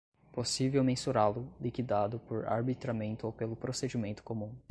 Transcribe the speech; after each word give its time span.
possível 0.33 0.83
mensurá-lo, 0.83 1.53
liquidado 1.61 2.17
por 2.21 2.43
arbitramento 2.47 3.27
ou 3.27 3.31
pelo 3.31 3.55
procedimento 3.55 4.23
comum 4.23 4.51